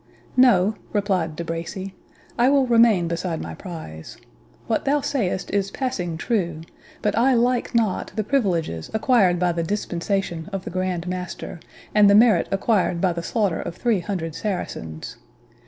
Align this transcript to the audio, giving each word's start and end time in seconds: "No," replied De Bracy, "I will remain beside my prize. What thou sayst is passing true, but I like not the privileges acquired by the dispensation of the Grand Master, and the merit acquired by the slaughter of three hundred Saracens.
"No," 0.35 0.73
replied 0.93 1.35
De 1.35 1.43
Bracy, 1.43 1.93
"I 2.35 2.49
will 2.49 2.65
remain 2.65 3.07
beside 3.07 3.39
my 3.39 3.53
prize. 3.53 4.17
What 4.65 4.83
thou 4.83 5.01
sayst 5.01 5.51
is 5.53 5.69
passing 5.69 6.17
true, 6.17 6.61
but 7.03 7.15
I 7.15 7.35
like 7.35 7.75
not 7.75 8.11
the 8.15 8.23
privileges 8.23 8.89
acquired 8.95 9.37
by 9.37 9.51
the 9.51 9.61
dispensation 9.61 10.49
of 10.51 10.63
the 10.63 10.71
Grand 10.71 11.05
Master, 11.05 11.59
and 11.93 12.09
the 12.09 12.15
merit 12.15 12.47
acquired 12.49 12.99
by 12.99 13.13
the 13.13 13.21
slaughter 13.21 13.59
of 13.61 13.75
three 13.75 13.99
hundred 13.99 14.33
Saracens. 14.33 15.17